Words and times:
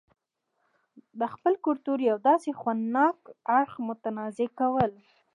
دخپل 1.23 1.53
کلتور 1.65 1.99
يو 2.09 2.17
داسې 2.29 2.49
خوند 2.59 2.81
ناک 2.95 3.17
اړخ 3.59 3.73
متنازعه 3.87 4.49
کول 4.59 4.91